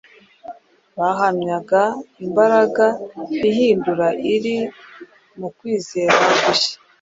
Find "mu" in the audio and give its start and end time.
4.69-4.69, 5.39-5.47